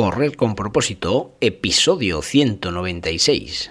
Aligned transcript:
Correr 0.00 0.34
con 0.34 0.54
propósito, 0.54 1.36
episodio 1.42 2.22
196. 2.22 3.70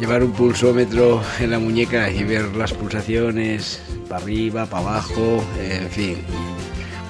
llevar 0.00 0.22
un 0.22 0.32
pulsómetro 0.32 1.22
en 1.40 1.50
la 1.50 1.58
muñeca 1.58 2.10
y 2.10 2.22
ver 2.24 2.54
las 2.56 2.72
pulsaciones 2.72 3.82
para 4.08 4.22
arriba, 4.22 4.66
para 4.66 4.82
abajo, 4.82 5.42
en 5.58 5.88
fin. 5.88 6.16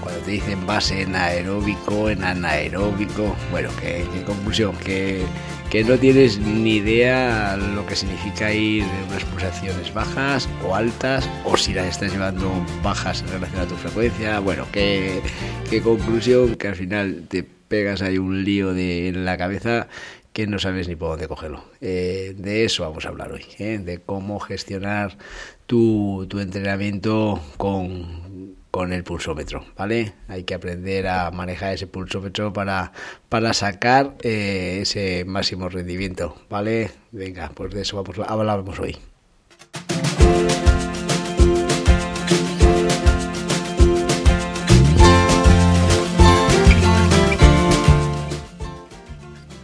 Cuando 0.00 0.20
te 0.20 0.32
dicen 0.32 0.66
base 0.66 1.02
en 1.02 1.16
aeróbico, 1.16 2.08
en 2.10 2.22
anaeróbico, 2.22 3.34
bueno, 3.50 3.70
¿qué, 3.80 4.04
conclusión? 4.24 4.76
Que, 4.76 5.24
que 5.68 5.82
no 5.82 5.98
tienes 5.98 6.38
ni 6.38 6.76
idea 6.76 7.56
lo 7.56 7.84
que 7.86 7.96
significa 7.96 8.52
ir 8.52 8.84
en 8.84 9.08
unas 9.08 9.24
pulsaciones 9.24 9.92
bajas 9.92 10.48
o 10.64 10.76
altas, 10.76 11.28
o 11.44 11.56
si 11.56 11.74
las 11.74 11.86
estás 11.86 12.12
llevando 12.12 12.52
bajas 12.84 13.22
en 13.22 13.28
relación 13.28 13.62
a 13.62 13.66
tu 13.66 13.74
frecuencia. 13.74 14.38
Bueno, 14.38 14.66
qué, 14.70 15.20
qué 15.68 15.82
conclusión 15.82 16.54
que 16.54 16.68
al 16.68 16.76
final 16.76 17.24
te 17.28 17.42
pegas 17.42 18.00
ahí 18.00 18.18
un 18.18 18.44
lío 18.44 18.74
de, 18.74 19.08
en 19.08 19.24
la 19.24 19.36
cabeza 19.36 19.88
que 20.36 20.46
no 20.46 20.58
sabes 20.58 20.86
ni 20.86 20.96
por 20.96 21.08
dónde 21.08 21.28
cogerlo. 21.28 21.64
Eh, 21.80 22.34
de 22.36 22.66
eso 22.66 22.82
vamos 22.82 23.06
a 23.06 23.08
hablar 23.08 23.32
hoy, 23.32 23.46
¿eh? 23.58 23.78
de 23.78 24.02
cómo 24.02 24.38
gestionar 24.38 25.16
tu, 25.64 26.26
tu 26.28 26.40
entrenamiento 26.40 27.40
con, 27.56 28.54
con, 28.70 28.92
el 28.92 29.02
pulsómetro, 29.02 29.64
¿vale? 29.78 30.12
Hay 30.28 30.44
que 30.44 30.52
aprender 30.52 31.06
a 31.08 31.30
manejar 31.30 31.72
ese 31.72 31.86
pulsómetro 31.86 32.52
para, 32.52 32.92
para 33.30 33.54
sacar 33.54 34.14
eh, 34.24 34.80
ese 34.82 35.24
máximo 35.24 35.70
rendimiento, 35.70 36.36
¿vale? 36.50 36.90
Venga, 37.12 37.50
pues 37.54 37.72
de 37.72 37.80
eso 37.80 37.96
vamos, 38.02 38.18
hablamos 38.28 38.78
hoy. 38.78 38.94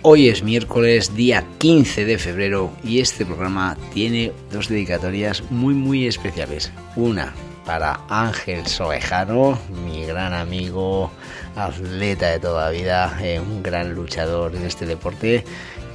Hoy 0.05 0.29
es 0.29 0.43
miércoles, 0.43 1.15
día 1.15 1.47
15 1.59 2.05
de 2.05 2.19
febrero, 2.19 2.73
y 2.83 2.99
este 2.99 3.25
programa 3.25 3.77
tiene 3.95 4.33
dos 4.51 4.69
dedicatorias 4.69 5.45
muy 5.49 5.75
muy 5.75 6.09
especiales. 6.09 6.73
Una 6.97 7.33
para 7.65 8.01
Ángel 8.09 8.67
Soejano, 8.67 9.57
mi 9.87 10.05
gran 10.05 10.33
amigo, 10.33 11.13
atleta 11.55 12.31
de 12.31 12.41
toda 12.41 12.71
vida, 12.71 13.17
eh, 13.23 13.39
un 13.39 13.63
gran 13.63 13.95
luchador 13.95 14.57
en 14.57 14.65
este 14.65 14.87
deporte 14.87 15.45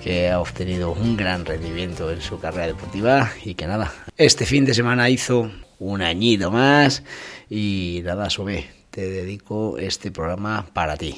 que 0.01 0.29
ha 0.29 0.39
obtenido 0.39 0.93
un 0.93 1.17
gran 1.17 1.43
rendimiento 1.43 2.09
en 2.09 2.21
su 2.21 2.39
carrera 2.39 2.67
deportiva 2.67 3.29
y 3.43 3.55
que 3.55 3.67
nada, 3.67 3.93
este 4.15 4.45
fin 4.45 4.63
de 4.63 4.73
semana 4.73 5.09
hizo 5.09 5.51
un 5.79 6.01
añito 6.01 6.49
más 6.49 7.03
y 7.49 8.01
nada, 8.05 8.29
Sobe, 8.29 8.69
te 8.89 9.01
dedico 9.01 9.77
este 9.77 10.11
programa 10.11 10.65
para 10.71 10.95
ti. 10.95 11.17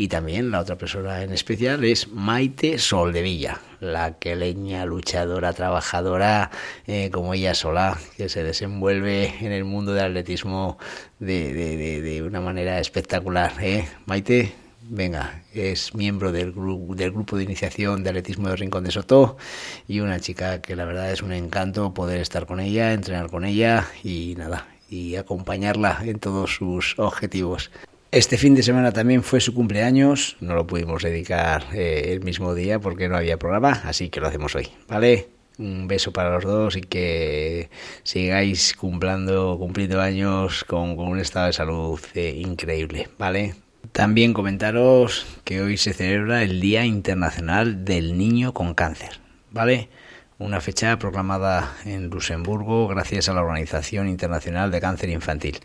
Y 0.00 0.08
también 0.08 0.50
la 0.50 0.60
otra 0.60 0.78
persona 0.78 1.22
en 1.22 1.30
especial 1.30 1.84
es 1.84 2.08
Maite 2.08 2.78
Soldevilla, 2.78 3.60
la 3.80 4.16
leña 4.22 4.86
luchadora, 4.86 5.52
trabajadora 5.52 6.50
eh, 6.86 7.10
como 7.12 7.34
ella 7.34 7.52
sola, 7.52 7.98
que 8.16 8.30
se 8.30 8.42
desenvuelve 8.42 9.34
en 9.44 9.52
el 9.52 9.66
mundo 9.66 9.92
del 9.92 10.06
atletismo 10.06 10.78
de, 11.18 11.52
de, 11.52 12.00
de, 12.00 12.22
una 12.22 12.40
manera 12.40 12.80
espectacular. 12.80 13.52
¿eh? 13.60 13.86
Maite, 14.06 14.54
venga, 14.88 15.42
es 15.52 15.94
miembro 15.94 16.32
del, 16.32 16.52
grupo 16.52 16.94
del 16.94 17.12
grupo 17.12 17.36
de 17.36 17.44
iniciación 17.44 18.02
de 18.02 18.08
atletismo 18.08 18.48
de 18.48 18.56
Rincón 18.56 18.84
de 18.84 18.92
Soto 18.92 19.36
y 19.86 20.00
una 20.00 20.18
chica 20.18 20.62
que 20.62 20.76
la 20.76 20.86
verdad 20.86 21.12
es 21.12 21.20
un 21.20 21.34
encanto 21.34 21.92
poder 21.92 22.20
estar 22.22 22.46
con 22.46 22.58
ella, 22.58 22.94
entrenar 22.94 23.28
con 23.28 23.44
ella 23.44 23.86
y 24.02 24.34
nada, 24.38 24.66
y 24.88 25.16
acompañarla 25.16 25.98
en 26.06 26.18
todos 26.18 26.54
sus 26.54 26.98
objetivos. 26.98 27.70
Este 28.12 28.38
fin 28.38 28.56
de 28.56 28.64
semana 28.64 28.90
también 28.90 29.22
fue 29.22 29.40
su 29.40 29.54
cumpleaños, 29.54 30.36
no 30.40 30.56
lo 30.56 30.66
pudimos 30.66 31.04
dedicar 31.04 31.66
eh, 31.72 32.06
el 32.08 32.24
mismo 32.24 32.56
día 32.56 32.80
porque 32.80 33.08
no 33.08 33.16
había 33.16 33.38
programa, 33.38 33.82
así 33.84 34.08
que 34.08 34.18
lo 34.18 34.26
hacemos 34.26 34.56
hoy, 34.56 34.66
¿vale? 34.88 35.28
Un 35.58 35.86
beso 35.86 36.12
para 36.12 36.30
los 36.30 36.42
dos 36.42 36.76
y 36.76 36.80
que 36.80 37.70
sigáis 38.02 38.74
cumpliendo, 38.74 39.56
cumpliendo 39.60 40.00
años 40.00 40.64
con, 40.64 40.98
un 40.98 41.20
estado 41.20 41.46
de 41.46 41.52
salud 41.52 42.00
eh, 42.14 42.34
increíble, 42.44 43.08
¿vale? 43.16 43.54
También 43.92 44.34
comentaros 44.34 45.24
que 45.44 45.62
hoy 45.62 45.76
se 45.76 45.92
celebra 45.92 46.42
el 46.42 46.60
Día 46.60 46.84
Internacional 46.84 47.84
del 47.84 48.18
Niño 48.18 48.52
con 48.52 48.74
Cáncer, 48.74 49.20
¿vale? 49.52 49.88
Una 50.40 50.62
fecha 50.62 50.98
proclamada 50.98 51.76
en 51.84 52.08
Luxemburgo 52.08 52.88
gracias 52.88 53.28
a 53.28 53.34
la 53.34 53.42
Organización 53.42 54.08
Internacional 54.08 54.70
de 54.70 54.80
Cáncer 54.80 55.10
Infantil. 55.10 55.60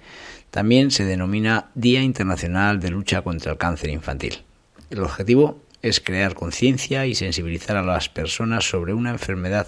También 0.56 0.90
se 0.90 1.04
denomina 1.04 1.70
Día 1.76 2.02
Internacional 2.02 2.80
de 2.80 2.90
Lucha 2.90 3.24
contra 3.24 3.52
el 3.52 3.58
Cáncer 3.58 3.90
Infantil. 3.90 4.44
El 4.90 5.04
objetivo 5.04 5.62
es 5.82 6.00
crear 6.00 6.34
conciencia 6.34 7.06
y 7.06 7.14
sensibilizar 7.14 7.76
a 7.76 7.84
las 7.84 8.08
personas 8.08 8.64
sobre 8.64 8.94
una 8.94 9.10
enfermedad 9.10 9.68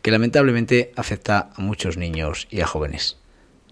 que 0.00 0.12
lamentablemente 0.12 0.92
afecta 0.94 1.50
a 1.56 1.60
muchos 1.60 1.96
niños 1.96 2.46
y 2.52 2.60
a 2.60 2.68
jóvenes. 2.68 3.16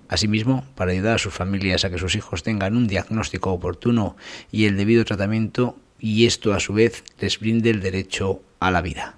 Asimismo, 0.09 0.67
para 0.75 0.91
ayudar 0.91 1.15
a 1.15 1.19
sus 1.19 1.33
familias 1.33 1.85
a 1.85 1.91
que 1.91 1.99
sus 1.99 2.17
hijos 2.17 2.43
tengan 2.43 2.77
un 2.77 2.89
diagnóstico 2.89 3.53
oportuno 3.53 4.17
y 4.51 4.65
el 4.65 4.77
debido 4.77 5.05
tratamiento, 5.05 5.79
y 6.01 6.27
esto 6.27 6.53
a 6.53 6.59
su 6.59 6.73
vez 6.73 7.05
les 7.21 7.39
brinde 7.39 7.71
el 7.71 7.81
derecho 7.81 8.43
a 8.59 8.73
la 8.73 8.83
vida 8.83 9.16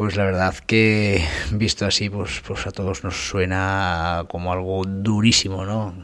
pues 0.00 0.16
la 0.16 0.24
verdad 0.24 0.54
que 0.54 1.22
visto 1.52 1.84
así, 1.84 2.08
pues, 2.08 2.40
pues 2.46 2.66
a 2.66 2.70
todos 2.70 3.04
nos 3.04 3.28
suena 3.28 4.24
como 4.28 4.50
algo 4.50 4.82
durísimo, 4.86 5.66
¿no? 5.66 5.94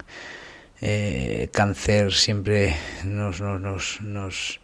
Eh, 0.83 1.49
cáncer 1.51 2.13
siempre 2.13 2.77
nos, 3.05 3.41
nos, 3.41 4.03
nos 4.03 4.61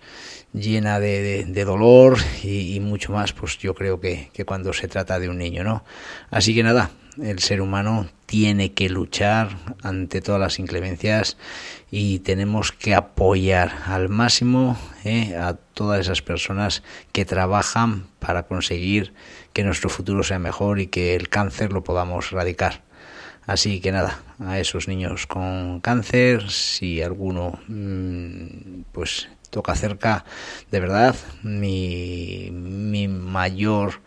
llena 0.53 1.01
de, 1.01 1.47
de, 1.47 1.65
dolor 1.65 2.19
y, 2.43 2.75
y, 2.75 2.81
mucho 2.81 3.15
más, 3.15 3.33
pues 3.33 3.57
yo 3.57 3.75
creo 3.75 4.01
que, 4.01 4.29
que 4.35 4.45
cuando 4.45 4.75
se 4.75 4.87
trata 4.87 5.19
de 5.19 5.31
un 5.31 5.39
niño, 5.39 5.65
¿no? 5.65 5.83
Así 6.31 6.55
que 6.55 6.63
nada, 6.63 6.91
el 7.19 7.39
ser 7.39 7.63
humano 7.63 8.09
tiene 8.27 8.75
que 8.75 8.91
luchar 8.91 9.57
ante 9.83 10.21
todas 10.21 10.43
las 10.43 10.59
inclemencias 10.59 11.39
y 11.91 12.19
tenemos 12.19 12.71
que 12.71 12.95
apoyar 12.95 13.73
al 13.87 14.11
máximo 14.11 14.77
eh, 15.05 15.37
a 15.37 15.55
todas 15.55 16.01
esas 16.01 16.23
personas 16.23 16.83
que 17.13 17.25
trabajan 17.25 18.07
para 18.19 18.45
conseguir 18.45 19.15
que 19.53 19.65
nuestro 19.65 19.89
futuro 19.89 20.23
sea 20.23 20.39
mejor 20.39 20.81
y 20.81 20.87
que 20.87 21.15
el 21.15 21.29
cáncer 21.29 21.73
lo 21.73 21.85
podamos 21.85 22.33
erradicar. 22.33 22.83
Así 23.47 23.81
que 23.81 23.91
nada, 23.91 24.21
a 24.39 24.61
esos 24.61 24.87
niños 24.87 25.27
con 25.27 25.81
cáncer, 25.81 26.51
si 26.51 27.03
alguno 27.03 27.59
mm, 27.67 28.83
pues 28.93 29.29
toca 29.51 29.75
cerca, 29.75 30.25
de 30.71 30.81
verdad, 30.81 31.17
mi, 31.43 32.51
mi 32.53 33.09
mayor 33.09 34.01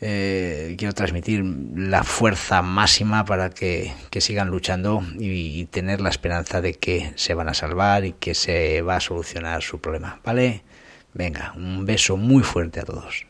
eh, 0.00 0.74
quiero 0.78 0.92
transmitir 0.92 1.44
la 1.76 2.04
fuerza 2.04 2.62
máxima 2.62 3.24
para 3.24 3.50
que, 3.50 3.92
que 4.10 4.20
sigan 4.20 4.48
luchando 4.48 5.02
y, 5.18 5.64
tener 5.66 6.00
la 6.00 6.10
esperanza 6.10 6.60
de 6.60 6.74
que 6.74 7.12
se 7.16 7.34
van 7.34 7.48
a 7.48 7.54
salvar 7.54 8.04
y 8.04 8.12
que 8.12 8.34
se 8.34 8.82
va 8.82 8.96
a 8.96 9.00
solucionar 9.00 9.62
su 9.62 9.80
problema, 9.80 10.20
¿vale? 10.24 10.62
Venga, 11.12 11.52
un 11.56 11.86
beso 11.86 12.16
muy 12.16 12.42
fuerte 12.42 12.80
a 12.80 12.84
todos. 12.84 13.26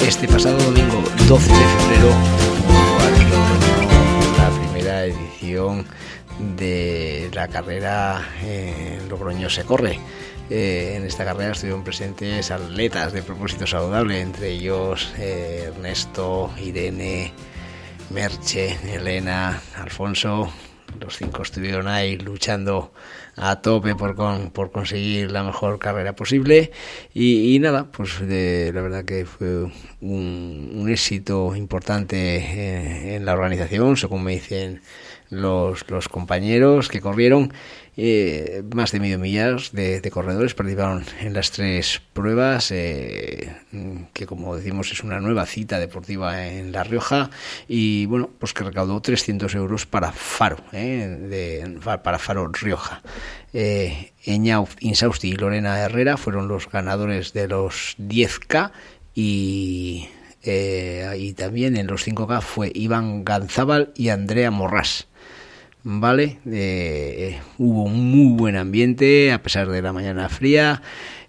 Este 0.00 0.28
pasado 0.28 0.58
domingo 0.58 1.02
12 1.28 1.52
de 1.52 1.64
febrero 1.64 2.44
la 4.36 4.50
primera 4.50 5.04
edición 5.04 5.86
de 6.56 7.30
la 7.32 7.48
carrera 7.48 8.22
en 8.42 9.08
Logroño 9.08 9.48
se 9.48 9.64
corre. 9.64 9.98
Eh, 10.50 10.94
en 10.96 11.04
esta 11.04 11.24
carrera 11.24 11.52
estuvieron 11.52 11.84
presentes 11.84 12.50
atletas 12.50 13.12
de 13.12 13.22
propósito 13.22 13.66
saludable, 13.66 14.20
entre 14.20 14.50
ellos 14.50 15.12
eh, 15.18 15.70
Ernesto, 15.74 16.50
Irene, 16.62 17.32
Merche, 18.10 18.76
Elena, 18.94 19.62
Alfonso, 19.76 20.52
los 21.00 21.16
cinco 21.16 21.42
estuvieron 21.42 21.88
ahí 21.88 22.18
luchando 22.18 22.92
a 23.36 23.60
tope 23.62 23.94
por, 23.94 24.14
por 24.52 24.70
conseguir 24.70 25.30
la 25.30 25.42
mejor 25.42 25.78
carrera 25.78 26.14
posible. 26.14 26.70
Y, 27.12 27.58
nada, 27.60 27.90
pues 27.90 28.20
la 28.20 28.80
verdad 28.80 29.04
que 29.04 29.24
fue 29.24 29.70
un, 30.00 30.86
éxito 30.88 31.56
importante 31.56 33.16
en, 33.16 33.24
la 33.24 33.32
organización, 33.32 33.96
según 33.96 34.24
me 34.24 34.32
dicen 34.32 34.82
los, 35.30 35.88
los 35.90 36.08
compañeros 36.08 36.88
que 36.88 37.00
corrieron 37.00 37.52
eh, 37.96 38.64
más 38.74 38.90
de 38.90 38.98
medio 38.98 39.18
millar 39.18 39.60
de, 39.72 40.10
corredores 40.10 40.54
participaron 40.54 41.04
en 41.20 41.32
las 41.32 41.52
tres 41.52 42.02
pruebas, 42.12 42.70
eh, 42.72 43.56
que 44.12 44.26
como 44.26 44.56
decimos 44.56 44.90
es 44.90 45.04
una 45.04 45.20
nueva 45.20 45.46
cita 45.46 45.78
deportiva 45.78 46.46
en 46.48 46.72
La 46.72 46.82
Rioja, 46.82 47.30
y 47.68 48.06
bueno, 48.06 48.30
pues 48.38 48.52
que 48.52 48.64
recaudó 48.64 49.00
300 49.00 49.54
euros 49.54 49.86
para 49.86 50.12
Faro, 50.12 50.56
eh, 50.72 51.78
para 52.02 52.18
Faro 52.18 52.48
Rioja. 52.48 53.02
Eh, 53.52 54.12
Insausti 54.24 55.28
y 55.28 55.36
Lorena 55.36 55.78
Herrera 55.78 56.16
fueron 56.16 56.48
los 56.48 56.68
ganadores 56.68 57.32
de 57.32 57.46
los 57.46 57.94
10K 57.98 58.72
y, 59.14 60.08
y 60.42 61.32
también 61.34 61.76
en 61.76 61.86
los 61.86 62.06
5K 62.06 62.40
fue 62.40 62.72
Iván 62.74 63.24
Ganzábal 63.24 63.92
y 63.94 64.08
Andrea 64.08 64.50
Morrás. 64.50 65.06
¿Vale? 65.84 66.38
Eh, 66.50 67.38
hubo 67.58 67.84
un 67.84 68.10
muy 68.10 68.36
buen 68.36 68.56
ambiente 68.56 69.32
a 69.32 69.42
pesar 69.42 69.68
de 69.68 69.82
la 69.82 69.92
mañana 69.92 70.30
fría 70.30 70.80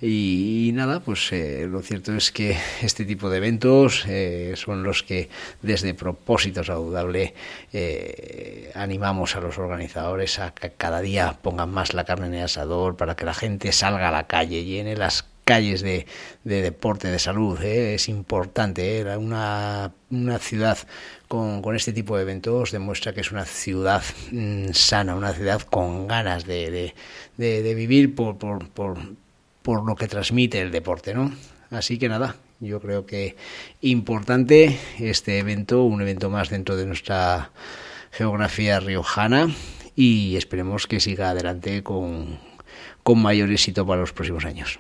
y, 0.02 0.72
nada, 0.74 1.02
pues 1.02 1.32
eh, 1.34 1.68
lo 1.70 1.82
cierto 1.82 2.16
es 2.16 2.32
que 2.32 2.58
este 2.82 3.06
tipo 3.06 3.30
de 3.30 3.38
eventos 3.38 4.06
eh, 4.08 4.54
son 4.56 4.84
los 4.84 5.04
que 5.04 5.30
desde 5.62 5.94
Propósito 5.94 6.64
Saludable 6.64 7.34
animamos 8.74 9.36
a 9.36 9.42
los 9.42 9.58
organizadores 9.58 10.40
a 10.40 10.54
que 10.54 10.72
cada 10.72 11.02
día 11.02 11.38
pongan 11.42 11.70
más 11.72 11.94
la 11.94 12.06
carne 12.06 12.28
en 12.28 12.36
el 12.36 12.46
asador 12.46 12.96
para 12.96 13.16
que 13.16 13.26
la 13.26 13.34
gente 13.34 13.72
salga 13.74 14.10
a 14.10 14.12
la 14.12 14.28
calle, 14.28 14.64
llene 14.64 14.96
las 14.96 15.26
calles 15.46 15.82
de, 15.82 16.06
deporte, 16.44 17.08
de 17.10 17.20
salud. 17.20 17.62
Es 17.64 18.10
importante. 18.10 19.06
Una, 19.16 19.94
una 20.10 20.40
ciudad 20.40 20.78
con, 21.30 21.62
con, 21.62 21.76
este 21.76 21.94
tipo 21.94 22.18
de 22.18 22.24
eventos 22.24 22.72
demuestra 22.72 23.14
que 23.14 23.22
es 23.22 23.32
una 23.32 23.46
ciudad 23.46 24.04
mm, 24.32 24.74
sana, 24.74 25.16
una 25.16 25.34
ciudad 25.34 25.62
con 25.62 26.08
ganas 26.08 26.46
de, 26.46 26.94
vivir 27.38 28.16
por, 28.16 28.38
por, 28.38 28.68
por, 28.74 29.86
lo 29.86 29.96
que 29.96 30.08
transmite 30.08 30.60
el 30.60 30.72
deporte, 30.72 31.14
¿no? 31.14 31.32
Así 31.70 31.98
que 31.98 32.10
nada, 32.10 32.36
yo 32.60 32.80
creo 32.82 33.06
que 33.06 33.36
importante 33.82 34.78
este 35.00 35.40
evento, 35.40 35.84
un 35.84 36.02
evento 36.02 36.30
más 36.30 36.50
dentro 36.50 36.76
de 36.76 36.86
nuestra 36.86 37.52
geografía 38.12 38.80
riojana 38.80 39.50
y 39.96 40.36
esperemos 40.38 40.88
que 40.88 41.00
siga 41.00 41.32
adelante 41.32 41.84
con 41.84 42.40
mayor 43.16 43.52
éxito 43.52 43.86
para 43.86 44.02
los 44.02 44.14
próximos 44.14 44.46
años. 44.46 44.80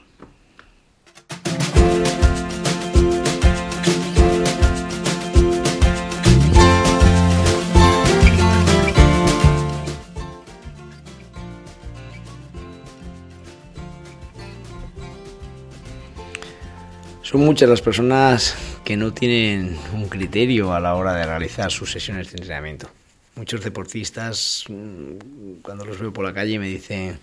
Son 17.35 17.43
muchas 17.43 17.67
las 17.67 17.81
personas 17.81 18.55
que 18.85 18.95
no 18.95 19.13
tienen 19.13 19.77
un 19.93 20.07
criterio 20.07 20.73
a 20.73 20.79
la 20.79 20.95
hora 20.95 21.13
de 21.13 21.25
realizar 21.25 21.69
sus 21.69 21.91
sesiones 21.91 22.31
de 22.31 22.37
entrenamiento. 22.37 22.89
Muchos 23.35 23.61
deportistas, 23.61 24.63
mm, 24.69 25.59
cuando 25.61 25.83
los 25.83 25.99
veo 25.99 26.13
por 26.13 26.23
la 26.23 26.33
calle, 26.33 26.57
me 26.57 26.69
dicen, 26.69 27.19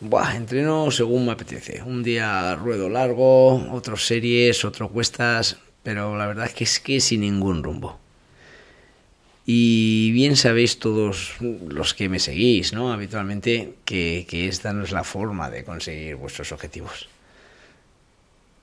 Buah, 0.00 0.34
entreno 0.34 0.90
según 0.90 1.26
me 1.26 1.32
apetece. 1.32 1.82
Un 1.82 2.02
día 2.02 2.56
ruedo 2.56 2.88
largo, 2.88 3.70
otros 3.70 4.06
series, 4.06 4.64
otro 4.64 4.88
cuestas, 4.88 5.58
pero 5.82 6.16
la 6.16 6.26
verdad 6.26 6.46
es 6.46 6.54
que 6.54 6.64
es 6.64 6.80
que 6.80 6.98
sin 6.98 7.20
ningún 7.20 7.62
rumbo. 7.62 8.00
Y 9.44 10.10
bien 10.12 10.36
sabéis 10.36 10.78
todos 10.78 11.34
los 11.68 11.92
que 11.92 12.08
me 12.08 12.18
seguís, 12.18 12.72
¿no? 12.72 12.94
Habitualmente 12.94 13.74
que 13.84 14.24
esta 14.48 14.72
no 14.72 14.84
es 14.84 14.90
la 14.90 15.04
forma 15.04 15.50
de 15.50 15.64
conseguir 15.64 16.16
vuestros 16.16 16.50
objetivos 16.50 17.10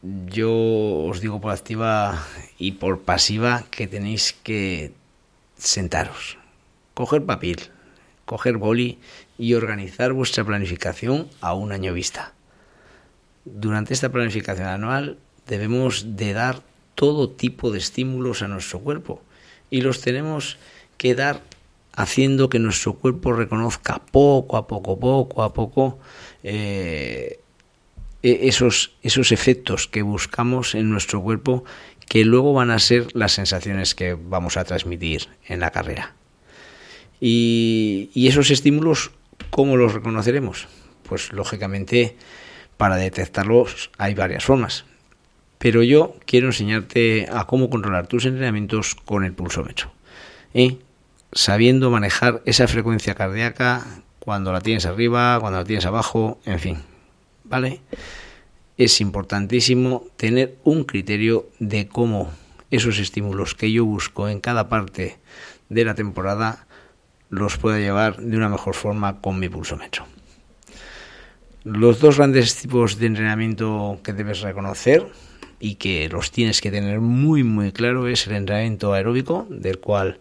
yo 0.02 0.52
os 1.06 1.22
digo 1.22 1.42
por 1.42 1.52
activa 1.52 2.24
y 2.58 2.74
por 2.74 3.02
pasiva 3.02 3.64
que 3.72 3.88
tenéis 3.88 4.34
que 4.34 4.94
sentaros, 5.58 6.38
coger 6.94 7.26
papel, 7.26 7.72
coger 8.26 8.58
boli 8.58 9.00
y 9.38 9.54
organizar 9.54 10.14
vuestra 10.14 10.44
planificación 10.44 11.28
a 11.42 11.54
un 11.54 11.72
año 11.72 11.94
vista. 11.94 12.34
Durante 13.46 13.94
esta 13.94 14.12
planificación 14.12 14.68
anual 14.68 15.18
debemos 15.48 16.18
de 16.18 16.34
dar 16.34 16.62
todo 16.96 17.30
tipo 17.30 17.72
de 17.72 17.80
estímulos 17.80 18.42
a 18.42 18.48
nuestro 18.48 18.80
cuerpo 18.80 19.22
y 19.70 19.82
los 19.82 20.02
tenemos 20.02 20.58
que 20.98 21.16
dar 21.16 21.42
haciendo 21.94 22.50
que 22.50 22.60
nuestro 22.60 22.94
cuerpo 22.94 23.34
reconozca 23.34 24.02
poco 24.12 24.58
a 24.58 24.68
poco, 24.68 25.00
poco 25.00 25.44
a 25.44 25.54
poco 25.54 26.00
eh, 26.44 27.40
esos, 28.26 28.96
esos 29.04 29.32
efectos 29.32 29.88
que 29.88 30.02
buscamos 30.02 30.74
en 30.74 30.90
nuestro 30.90 31.22
cuerpo 31.22 31.64
que 32.08 32.26
luego 32.26 32.54
van 32.54 32.72
a 32.72 32.80
ser 32.80 33.08
las 33.14 33.34
sensaciones 33.34 33.96
que 33.96 34.16
vamos 34.16 34.58
a 34.58 34.64
transmitir 34.64 35.28
en 35.48 35.60
la 35.60 35.72
carrera. 35.72 36.16
Y, 37.20 38.10
esos 38.16 38.52
estímulos, 38.52 39.12
¿cómo 39.50 39.78
los 39.78 39.94
reconoceremos? 39.94 40.68
Pues 41.04 41.32
lógicamente 41.34 42.16
para 42.78 42.96
detectarlos 42.98 43.92
hay 43.98 44.16
varias 44.16 44.44
formas. 44.44 44.86
Pero 45.58 45.84
yo 45.84 46.16
quiero 46.26 46.48
enseñarte 46.48 47.28
a 47.32 47.46
cómo 47.46 47.70
controlar 47.70 48.08
tus 48.08 48.26
entrenamientos 48.26 48.96
con 48.96 49.24
el 49.24 49.34
pulsómetro. 49.34 49.92
¿eh? 50.54 50.78
Sabiendo 51.32 51.90
manejar 51.90 52.42
esa 52.46 52.68
frecuencia 52.68 53.16
cardíaca 53.16 53.86
cuando 54.20 54.52
la 54.52 54.62
tienes 54.62 54.86
arriba, 54.86 55.38
cuando 55.40 55.60
la 55.60 55.66
tienes 55.66 55.86
abajo, 55.86 56.40
en 56.46 56.60
fin, 56.60 56.78
¿vale? 57.46 57.82
Es 58.78 59.00
importantísimo 59.02 60.06
tener 60.18 60.58
un 60.64 60.84
criterio 60.84 61.50
de 61.60 61.88
cómo 61.88 62.32
esos 62.72 63.00
estímulos 63.00 63.56
que 63.56 63.72
yo 63.72 63.86
busco 63.86 64.28
en 64.28 64.42
cada 64.42 64.68
parte 64.68 65.18
de 65.70 65.86
la 65.86 65.96
temporada 65.96 66.68
los 67.30 67.58
puedo 67.58 67.78
llevar 67.78 68.18
de 68.18 68.38
una 68.38 68.50
mejor 68.50 68.76
forma 68.76 69.22
con 69.22 69.40
mi 69.40 69.50
pulsómetro. 69.50 70.06
Los 71.64 72.00
dos 72.00 72.18
grandes 72.18 72.56
tipos 72.56 73.00
de 73.00 73.08
entrenamiento 73.08 74.00
que 74.04 74.14
debes 74.14 74.42
reconocer 74.42 75.08
y 75.60 75.76
que 75.76 76.08
los 76.10 76.32
tienes 76.32 76.62
que 76.62 76.70
tener 76.70 77.00
muy 77.00 77.44
muy 77.44 77.72
claro 77.72 78.08
es 78.08 78.28
el 78.28 78.36
entrenamiento 78.36 78.94
aeróbico, 78.94 79.48
del 79.50 79.80
cual 79.80 80.20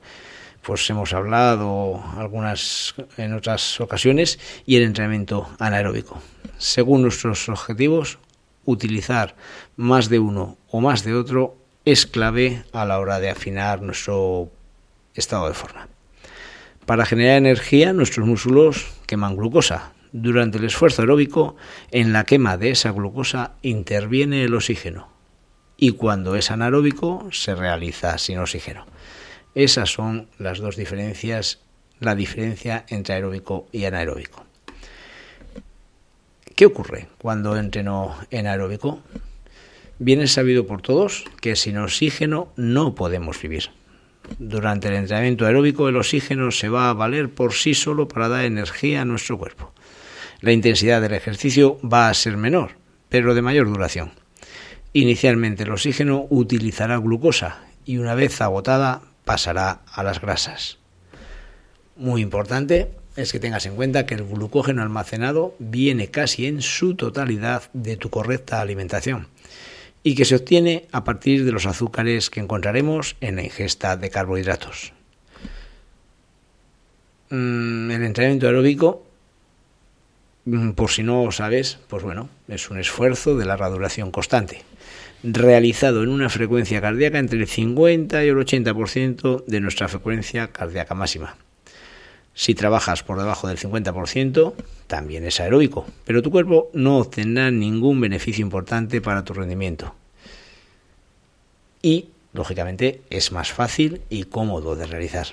pues 0.65 0.89
hemos 0.91 1.13
hablado 1.13 2.03
algunas 2.17 2.95
en 3.17 3.35
otras 3.35 3.81
ocasiones, 3.81 4.39
y 4.67 4.77
el 4.77 4.85
entrenamiento 4.85 5.49
anaeróbico 5.59 6.21
según 6.59 7.03
nuestros 7.03 7.49
objetivos, 7.49 8.19
utilizar 8.65 9.37
más 9.77 10.09
de 10.09 10.19
uno 10.19 10.57
o 10.71 10.81
más 10.81 11.05
de 11.05 11.15
otro 11.15 11.57
es 11.85 12.07
clave 12.07 12.65
a 12.73 12.85
la 12.85 12.99
hora 12.99 13.21
de 13.21 13.31
afinar 13.31 13.83
nuestro 13.83 14.51
estado 15.15 15.49
de 15.49 15.55
forma. 15.55 15.89
Para 16.87 17.05
generar 17.05 17.37
energía, 17.37 17.93
nuestros 17.93 18.27
músculos 18.27 18.87
queman 19.07 19.37
glucosa. 19.37 19.93
Durante 20.13 20.59
el 20.59 20.65
esfuerzo 20.65 21.03
aeróbico, 21.03 21.57
en 21.91 22.13
la 22.13 22.25
quema 22.25 22.57
de 22.57 22.71
esa 22.71 22.93
glucosa 22.93 23.53
interviene 23.63 24.45
el 24.45 24.55
oxígeno. 24.55 25.09
Y 25.77 25.93
cuando 25.93 26.37
es 26.37 26.51
anaeróbico, 26.51 27.29
se 27.33 27.55
realiza 27.55 28.17
sin 28.19 28.39
oxígeno. 28.39 28.87
Esas 29.55 29.91
son 29.91 30.29
las 30.39 30.59
dos 30.59 30.77
diferencias, 30.77 31.61
la 32.01 32.15
diferencia 32.15 32.85
entre 32.89 33.15
aeróbico 33.15 33.69
y 33.71 33.85
anaeróbico. 33.85 34.45
¿Qué 36.57 36.67
ocurre 36.67 37.09
cuando 37.19 37.57
entreno 37.57 38.17
en 38.31 38.47
aeróbico? 38.47 39.01
Bien 39.99 40.21
es 40.21 40.33
sabido 40.33 40.67
por 40.67 40.83
todos 40.83 41.25
que 41.41 41.57
sin 41.57 41.79
oxígeno 41.79 42.53
no 42.57 42.95
podemos 42.95 43.41
vivir. 43.41 43.71
Durante 44.39 44.89
el 44.89 44.95
entrenamiento 44.95 45.47
aeróbico 45.47 45.89
el 45.89 45.97
oxígeno 45.97 46.51
se 46.51 46.69
va 46.69 46.91
a 46.91 46.95
valer 46.95 47.31
por 47.31 47.53
sí 47.53 47.75
solo 47.75 48.09
para 48.09 48.29
dar 48.29 48.45
energía 48.45 49.03
a 49.03 49.05
nuestro 49.05 49.39
cuerpo. 49.39 49.73
La 50.41 50.53
intensidad 50.53 51.01
del 51.01 51.15
ejercicio 51.15 51.79
va 51.81 52.09
a 52.09 52.15
ser 52.15 52.37
menor, 52.37 52.73
pero 53.09 53.35
de 53.35 53.43
mayor 53.43 53.69
duración. 53.69 54.13
Inicialmente 54.93 55.65
el 55.65 55.71
oxígeno 55.71 56.27
utilizará 56.31 56.97
glucosa 56.99 57.65
y 57.85 57.99
una 57.99 58.15
vez 58.15 58.41
agotada 58.41 59.03
pasará 59.25 59.83
a 59.93 60.03
las 60.03 60.21
grasas. 60.21 60.79
Muy 61.97 62.23
importante, 62.23 62.91
es 63.17 63.33
que 63.33 63.41
tengas 63.41 63.67
en 63.67 63.77
cuenta 63.77 64.07
que 64.07 64.15
el 64.15 64.25
glucógeno 64.25 64.83
almacenado 64.83 65.55
viene 65.59 66.11
casi 66.11 66.47
en 66.47 66.63
su 66.63 66.95
totalidad 66.97 67.71
de 67.73 67.97
tu 67.97 68.11
correcta 68.11 68.61
alimentación 68.61 69.29
y 70.03 70.15
que 70.15 70.25
se 70.25 70.37
obtiene 70.37 70.87
a 70.93 71.05
partir 71.05 71.45
de 71.45 71.53
los 71.53 71.67
azúcares 71.67 72.29
que 72.31 72.41
encontraremos 72.41 73.17
en 73.21 73.37
la 73.37 73.43
ingesta 73.43 73.97
de 73.97 74.11
carbohidratos. 74.11 74.93
mm, 77.31 77.91
el 77.91 78.03
entrenamiento 78.05 78.47
aeróbico, 78.47 79.03
mm, 80.45 80.73
por 80.73 80.91
si 80.91 81.03
no 81.03 81.25
lo 81.25 81.33
sabes, 81.33 81.79
pues 81.89 82.03
bueno, 82.03 82.29
es 82.49 82.71
un 82.71 82.79
esfuerzo 82.79 83.35
de 83.37 83.47
larga 83.47 83.71
duración 83.71 84.11
constante, 84.11 84.63
realizado 85.25 86.03
en 86.03 86.11
una 86.11 86.29
frecuencia 86.29 86.83
cardíaca 86.83 87.19
entre 87.19 87.39
el 87.39 87.47
50 87.47 88.25
y 88.25 88.29
el 88.29 88.37
80% 88.37 89.45
de 89.47 89.61
nuestra 89.61 89.89
frecuencia 89.89 90.49
cardíaca 90.49 90.95
máxima. 90.95 91.37
Si 92.35 92.55
trabajas 92.55 93.03
por 93.03 93.19
debajo 93.19 93.49
del 93.49 93.59
50%, 93.59 94.53
también 94.87 95.25
es 95.25 95.41
aeróbico, 95.41 95.87
pero 96.05 96.21
tu 96.21 96.31
cuerpo 96.31 96.69
no 96.75 96.99
obtendrá 96.99 97.51
ningún 97.51 98.01
beneficio 98.01 98.45
importante 98.45 99.01
para 99.01 99.25
tu 99.25 99.33
rendimiento. 99.33 99.95
Y, 101.81 102.09
lógicamente, 102.33 103.01
es 103.09 103.33
más 103.33 103.51
fácil 103.53 104.03
y 104.11 104.25
cómodo 104.25 104.77
de 104.77 104.87
realizar. 104.87 105.29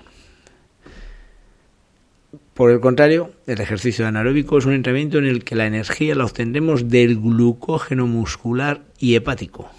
Por 2.53 2.71
el 2.71 2.79
contrario, 2.79 3.33
el 3.47 3.59
ejercicio 3.59 4.07
anaeróbico 4.07 4.57
es 4.57 4.65
un 4.65 4.73
entrenamiento 4.73 5.17
en 5.17 5.25
el 5.25 5.43
que 5.43 5.55
la 5.55 5.65
energía 5.65 6.15
la 6.15 6.25
obtendremos 6.25 6.87
del 6.87 7.19
glucógeno 7.19 8.07
muscular 8.07 8.81
y 8.99 9.15
hepático, 9.15 9.69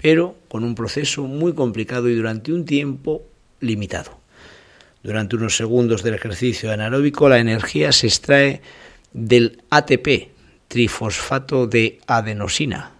pero 0.00 0.36
con 0.48 0.64
un 0.64 0.74
proceso 0.74 1.24
muy 1.24 1.52
complicado 1.52 2.08
y 2.08 2.14
durante 2.14 2.52
un 2.52 2.64
tiempo 2.64 3.22
limitado. 3.60 4.18
Durante 5.02 5.36
unos 5.36 5.56
segundos 5.56 6.02
del 6.02 6.14
ejercicio 6.14 6.72
anaeróbico 6.72 7.28
la 7.28 7.38
energía 7.38 7.92
se 7.92 8.06
extrae 8.06 8.60
del 9.12 9.62
ATP, 9.70 10.30
trifosfato 10.68 11.66
de 11.66 11.98
adenosina, 12.06 12.92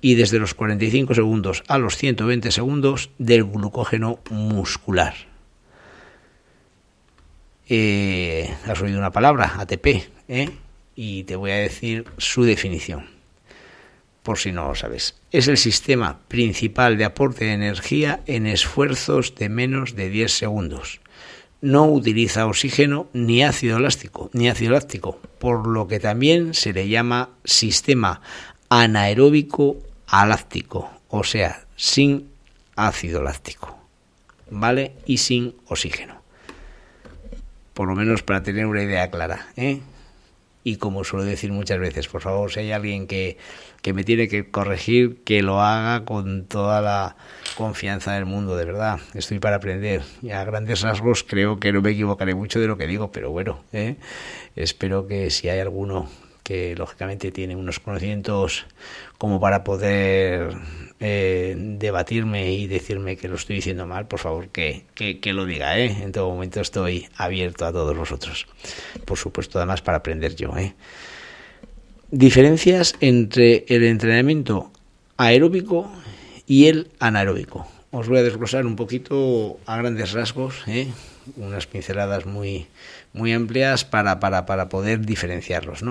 y 0.00 0.14
desde 0.14 0.38
los 0.38 0.54
45 0.54 1.14
segundos 1.14 1.62
a 1.68 1.78
los 1.78 1.96
120 1.96 2.50
segundos 2.50 3.10
del 3.18 3.44
glucógeno 3.44 4.20
muscular. 4.30 5.14
Eh, 7.68 8.52
has 8.66 8.80
oído 8.80 8.98
una 8.98 9.12
palabra, 9.12 9.54
ATP, 9.58 9.86
¿eh? 10.28 10.50
y 10.96 11.24
te 11.24 11.36
voy 11.36 11.52
a 11.52 11.56
decir 11.56 12.04
su 12.18 12.42
definición, 12.42 13.06
por 14.22 14.38
si 14.38 14.52
no 14.52 14.68
lo 14.68 14.74
sabes. 14.74 15.16
Es 15.32 15.48
el 15.48 15.56
sistema 15.56 16.20
principal 16.28 16.98
de 16.98 17.04
aporte 17.04 17.46
de 17.46 17.52
energía 17.52 18.20
en 18.26 18.46
esfuerzos 18.46 19.34
de 19.34 19.48
menos 19.48 19.94
de 19.94 20.10
10 20.10 20.32
segundos 20.32 21.00
no 21.60 21.86
utiliza 21.86 22.46
oxígeno 22.46 23.08
ni 23.12 23.42
ácido 23.42 23.78
láctico, 23.78 24.30
ni 24.32 24.48
ácido 24.48 24.72
láctico, 24.72 25.20
por 25.38 25.66
lo 25.66 25.86
que 25.88 26.00
también 26.00 26.54
se 26.54 26.72
le 26.72 26.88
llama 26.88 27.30
sistema 27.44 28.22
anaeróbico 28.68 29.76
aláctico, 30.06 30.90
o 31.08 31.24
sea, 31.24 31.66
sin 31.76 32.30
ácido 32.76 33.22
láctico, 33.22 33.76
¿vale? 34.50 34.92
Y 35.06 35.18
sin 35.18 35.54
oxígeno. 35.66 36.20
Por 37.74 37.88
lo 37.88 37.94
menos 37.94 38.22
para 38.22 38.42
tener 38.42 38.66
una 38.66 38.82
idea 38.82 39.10
clara, 39.10 39.48
¿eh? 39.56 39.80
Y 40.62 40.76
como 40.76 41.04
suelo 41.04 41.24
decir 41.24 41.52
muchas 41.52 41.78
veces, 41.78 42.08
por 42.08 42.20
favor, 42.20 42.52
si 42.52 42.60
hay 42.60 42.72
alguien 42.72 43.06
que 43.06 43.38
que 43.82 43.92
me 43.92 44.04
tiene 44.04 44.28
que 44.28 44.50
corregir, 44.50 45.22
que 45.24 45.42
lo 45.42 45.60
haga 45.60 46.04
con 46.04 46.44
toda 46.44 46.80
la 46.80 47.16
confianza 47.56 48.12
del 48.14 48.26
mundo, 48.26 48.56
de 48.56 48.64
verdad. 48.64 49.00
Estoy 49.14 49.38
para 49.38 49.56
aprender. 49.56 50.02
Y 50.22 50.30
a 50.30 50.44
grandes 50.44 50.82
rasgos 50.82 51.24
creo 51.24 51.58
que 51.58 51.72
no 51.72 51.82
me 51.82 51.90
equivocaré 51.90 52.34
mucho 52.34 52.60
de 52.60 52.66
lo 52.66 52.76
que 52.76 52.86
digo, 52.86 53.10
pero 53.12 53.30
bueno, 53.30 53.62
¿eh? 53.72 53.96
espero 54.56 55.06
que 55.06 55.30
si 55.30 55.48
hay 55.48 55.60
alguno 55.60 56.08
que 56.42 56.74
lógicamente 56.74 57.30
tiene 57.30 57.54
unos 57.54 57.78
conocimientos 57.78 58.66
como 59.18 59.40
para 59.40 59.62
poder 59.62 60.56
eh, 60.98 61.54
debatirme 61.56 62.52
y 62.52 62.66
decirme 62.66 63.16
que 63.16 63.28
lo 63.28 63.36
estoy 63.36 63.56
diciendo 63.56 63.86
mal, 63.86 64.08
por 64.08 64.18
favor 64.18 64.48
que, 64.48 64.84
que, 64.94 65.20
que, 65.20 65.32
lo 65.32 65.46
diga, 65.46 65.78
¿eh? 65.78 66.02
En 66.02 66.12
todo 66.12 66.28
momento 66.28 66.60
estoy 66.60 67.08
abierto 67.16 67.66
a 67.66 67.72
todos 67.72 67.96
vosotros. 67.96 68.46
Por 69.04 69.16
supuesto, 69.16 69.58
además 69.58 69.80
para 69.80 69.98
aprender 69.98 70.34
yo, 70.34 70.56
¿eh? 70.56 70.74
Diferencias 72.12 72.96
entre 73.00 73.64
el 73.68 73.84
entrenamiento 73.84 74.72
aeróbico 75.16 75.88
y 76.44 76.66
el 76.66 76.88
anaeróbico. 76.98 77.68
Os 77.92 78.08
voy 78.08 78.18
a 78.18 78.24
desglosar 78.24 78.66
un 78.66 78.74
poquito 78.74 79.60
a 79.64 79.76
grandes 79.76 80.10
rasgos, 80.10 80.56
¿eh? 80.66 80.88
unas 81.36 81.68
pinceladas 81.68 82.26
muy, 82.26 82.66
muy 83.12 83.32
amplias 83.32 83.84
para, 83.84 84.18
para, 84.18 84.44
para 84.44 84.68
poder 84.68 85.06
diferenciarlos. 85.06 85.82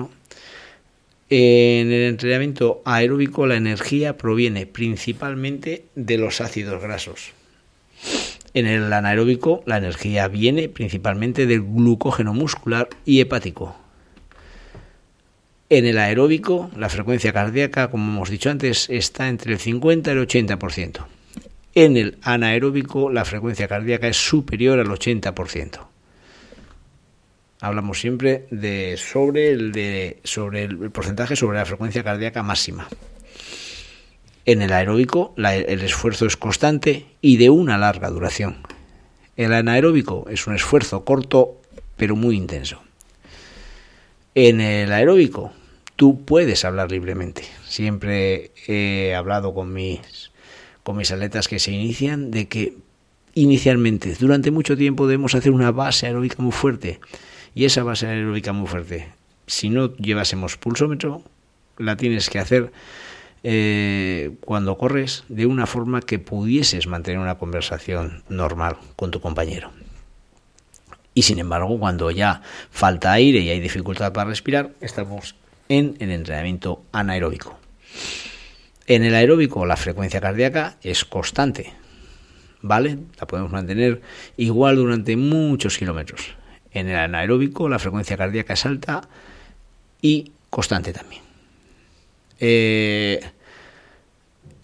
En 1.30 1.90
el 1.90 2.02
entrenamiento 2.10 2.82
aeróbico 2.84 3.46
la 3.46 3.56
energía 3.56 4.18
proviene 4.18 4.66
principalmente 4.66 5.86
de 5.94 6.18
los 6.18 6.42
ácidos 6.42 6.82
grasos. 6.82 7.32
En 8.52 8.66
el 8.66 8.92
anaeróbico 8.92 9.62
la 9.64 9.78
energía 9.78 10.28
viene 10.28 10.68
principalmente 10.68 11.46
del 11.46 11.62
glucógeno 11.62 12.34
muscular 12.34 12.90
y 13.06 13.20
hepático, 13.20 13.74
en 15.70 15.86
el 15.86 15.98
aeróbico, 15.98 16.68
la 16.76 16.88
frecuencia 16.88 17.32
cardíaca, 17.32 17.90
como 17.92 18.12
hemos 18.12 18.28
dicho 18.28 18.50
antes, 18.50 18.90
está 18.90 19.28
entre 19.28 19.52
el 19.52 19.58
50 19.60 20.10
y 20.10 20.16
el 20.16 20.26
80%. 20.26 21.06
En 21.76 21.96
el 21.96 22.18
anaeróbico, 22.22 23.08
la 23.08 23.24
frecuencia 23.24 23.68
cardíaca 23.68 24.08
es 24.08 24.16
superior 24.16 24.80
al 24.80 24.88
80%. 24.88 25.86
Hablamos 27.60 28.00
siempre 28.00 28.46
de 28.50 28.96
sobre 28.96 29.50
el, 29.50 29.70
de, 29.70 30.18
sobre 30.24 30.64
el 30.64 30.90
porcentaje 30.90 31.36
sobre 31.36 31.58
la 31.58 31.66
frecuencia 31.66 32.02
cardíaca 32.02 32.42
máxima. 32.42 32.88
En 34.46 34.62
el 34.62 34.72
aeróbico, 34.72 35.34
el 35.36 35.82
esfuerzo 35.82 36.26
es 36.26 36.36
constante 36.36 37.06
y 37.20 37.36
de 37.36 37.50
una 37.50 37.78
larga 37.78 38.10
duración. 38.10 38.56
El 39.36 39.52
anaeróbico 39.52 40.26
es 40.30 40.48
un 40.48 40.56
esfuerzo 40.56 41.04
corto 41.04 41.60
pero 41.96 42.16
muy 42.16 42.36
intenso. 42.36 42.82
En 44.34 44.60
el 44.60 44.92
aeróbico, 44.92 45.52
tú 46.00 46.24
puedes 46.24 46.64
hablar 46.64 46.90
libremente. 46.90 47.42
Siempre 47.68 48.52
he 48.66 49.14
hablado 49.14 49.52
con 49.52 49.74
mis, 49.74 50.30
con 50.82 50.96
mis 50.96 51.12
atletas 51.12 51.46
que 51.46 51.58
se 51.58 51.72
inician 51.72 52.30
de 52.30 52.48
que 52.48 52.72
inicialmente, 53.34 54.16
durante 54.18 54.50
mucho 54.50 54.78
tiempo, 54.78 55.06
debemos 55.06 55.34
hacer 55.34 55.52
una 55.52 55.72
base 55.72 56.06
aeróbica 56.06 56.42
muy 56.42 56.52
fuerte. 56.52 57.00
Y 57.54 57.66
esa 57.66 57.82
base 57.82 58.06
aeróbica 58.06 58.54
muy 58.54 58.66
fuerte, 58.66 59.10
si 59.46 59.68
no 59.68 59.94
llevásemos 59.96 60.56
pulsómetro, 60.56 61.22
la 61.76 61.98
tienes 61.98 62.30
que 62.30 62.38
hacer 62.38 62.72
eh, 63.42 64.30
cuando 64.40 64.78
corres 64.78 65.24
de 65.28 65.44
una 65.44 65.66
forma 65.66 66.00
que 66.00 66.18
pudieses 66.18 66.86
mantener 66.86 67.20
una 67.20 67.36
conversación 67.36 68.22
normal 68.30 68.78
con 68.96 69.10
tu 69.10 69.20
compañero. 69.20 69.70
Y 71.12 71.22
sin 71.24 71.40
embargo, 71.40 71.78
cuando 71.78 72.10
ya 72.10 72.40
falta 72.70 73.12
aire 73.12 73.40
y 73.40 73.50
hay 73.50 73.60
dificultad 73.60 74.14
para 74.14 74.30
respirar, 74.30 74.70
estamos 74.80 75.34
en 75.70 75.96
el 76.00 76.10
entrenamiento 76.10 76.82
anaeróbico. 76.92 77.58
En 78.86 79.04
el 79.04 79.14
aeróbico 79.14 79.64
la 79.64 79.76
frecuencia 79.76 80.20
cardíaca 80.20 80.76
es 80.82 81.04
constante, 81.04 81.72
¿vale? 82.60 82.98
La 83.20 83.26
podemos 83.28 83.52
mantener 83.52 84.02
igual 84.36 84.76
durante 84.76 85.16
muchos 85.16 85.78
kilómetros. 85.78 86.34
En 86.72 86.88
el 86.88 86.96
anaeróbico 86.96 87.68
la 87.68 87.78
frecuencia 87.78 88.16
cardíaca 88.16 88.54
es 88.54 88.66
alta 88.66 89.08
y 90.02 90.32
constante 90.50 90.92
también. 90.92 91.22
Eh, 92.40 93.20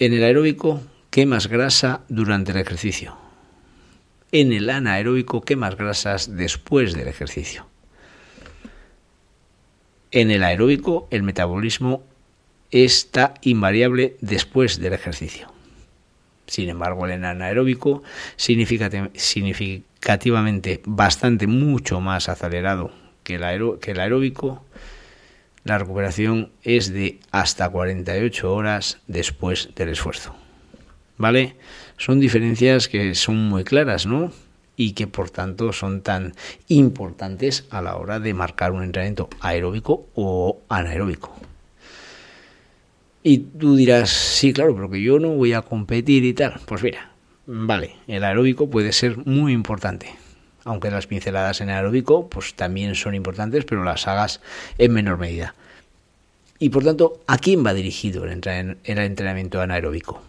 en 0.00 0.12
el 0.12 0.24
aeróbico 0.24 0.82
quemas 1.10 1.46
grasa 1.46 2.00
durante 2.08 2.50
el 2.50 2.58
ejercicio. 2.58 3.16
En 4.32 4.52
el 4.52 4.68
anaeróbico 4.68 5.42
quemas 5.42 5.76
grasas 5.76 6.36
después 6.36 6.94
del 6.94 7.06
ejercicio. 7.06 7.68
En 10.10 10.30
el 10.30 10.44
aeróbico 10.44 11.08
el 11.10 11.22
metabolismo 11.22 12.02
está 12.70 13.34
invariable 13.42 14.16
después 14.20 14.80
del 14.80 14.92
ejercicio. 14.92 15.52
Sin 16.46 16.68
embargo, 16.68 17.06
el 17.06 17.24
anaeróbico 17.24 18.02
significativamente 18.36 20.80
bastante 20.84 21.46
mucho 21.46 22.00
más 22.00 22.28
acelerado 22.28 22.90
que 23.24 23.34
el, 23.34 23.78
que 23.80 23.90
el 23.90 24.00
aeróbico, 24.00 24.64
la 25.64 25.78
recuperación 25.78 26.50
es 26.62 26.92
de 26.92 27.18
hasta 27.32 27.68
48 27.68 28.54
horas 28.54 29.00
después 29.08 29.70
del 29.74 29.88
esfuerzo. 29.88 30.36
¿Vale? 31.18 31.56
Son 31.96 32.20
diferencias 32.20 32.88
que 32.88 33.16
son 33.16 33.48
muy 33.48 33.64
claras, 33.64 34.06
¿no? 34.06 34.30
Y 34.76 34.92
que 34.92 35.06
por 35.06 35.30
tanto 35.30 35.72
son 35.72 36.02
tan 36.02 36.34
importantes 36.68 37.64
a 37.70 37.80
la 37.82 37.96
hora 37.96 38.20
de 38.20 38.34
marcar 38.34 38.72
un 38.72 38.82
entrenamiento 38.82 39.28
aeróbico 39.40 40.06
o 40.14 40.58
anaeróbico. 40.68 41.34
Y 43.22 43.38
tú 43.38 43.74
dirás, 43.74 44.10
sí, 44.10 44.52
claro, 44.52 44.74
pero 44.74 44.90
que 44.90 45.02
yo 45.02 45.18
no 45.18 45.30
voy 45.30 45.52
a 45.52 45.62
competir 45.62 46.24
y 46.24 46.34
tal. 46.34 46.60
Pues 46.66 46.82
mira, 46.82 47.10
vale, 47.46 47.96
el 48.06 48.22
aeróbico 48.22 48.70
puede 48.70 48.92
ser 48.92 49.16
muy 49.26 49.52
importante. 49.52 50.14
Aunque 50.64 50.90
las 50.90 51.06
pinceladas 51.06 51.60
en 51.60 51.70
aeróbico 51.70 52.28
pues 52.28 52.54
también 52.54 52.94
son 52.94 53.14
importantes, 53.14 53.64
pero 53.64 53.82
las 53.82 54.06
hagas 54.06 54.40
en 54.78 54.92
menor 54.92 55.18
medida. 55.18 55.54
Y 56.58 56.70
por 56.70 56.84
tanto, 56.84 57.20
¿a 57.26 57.38
quién 57.38 57.64
va 57.66 57.74
dirigido 57.74 58.24
el 58.24 58.30
entrenamiento 58.84 59.60
anaeróbico? 59.60 60.22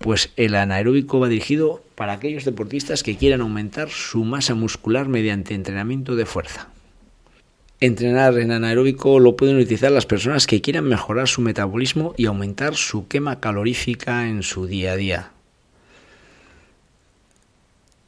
Pues 0.00 0.30
el 0.36 0.54
anaeróbico 0.54 1.20
va 1.20 1.28
dirigido 1.28 1.84
para 1.94 2.14
aquellos 2.14 2.46
deportistas 2.46 3.02
que 3.02 3.18
quieran 3.18 3.42
aumentar 3.42 3.90
su 3.90 4.24
masa 4.24 4.54
muscular 4.54 5.08
mediante 5.08 5.54
entrenamiento 5.54 6.16
de 6.16 6.24
fuerza. 6.24 6.70
Entrenar 7.80 8.38
en 8.38 8.50
anaeróbico 8.50 9.20
lo 9.20 9.36
pueden 9.36 9.58
utilizar 9.58 9.92
las 9.92 10.06
personas 10.06 10.46
que 10.46 10.62
quieran 10.62 10.84
mejorar 10.84 11.28
su 11.28 11.42
metabolismo 11.42 12.14
y 12.16 12.24
aumentar 12.24 12.76
su 12.76 13.08
quema 13.08 13.40
calorífica 13.40 14.26
en 14.26 14.42
su 14.42 14.66
día 14.66 14.92
a 14.92 14.96
día. 14.96 15.30